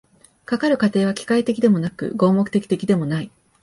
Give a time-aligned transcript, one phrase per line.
[0.45, 3.31] かかる過程は機械的でもなく合目的的でもない。